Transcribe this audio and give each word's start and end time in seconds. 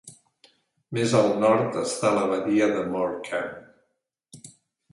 Més 0.97 1.13
al 1.19 1.29
nord 1.43 1.77
està 1.83 2.11
la 2.17 2.25
badia 2.33 2.71
de 2.73 2.81
Morecambe. 2.97 4.53